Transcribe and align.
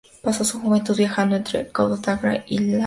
Pasó 0.23 0.43
su 0.43 0.59
juventud 0.59 0.97
viajando 0.97 1.35
entre 1.35 1.67
Kabul, 1.71 1.99
Agra 2.07 2.43
y 2.47 2.57
Lahore. 2.57 2.79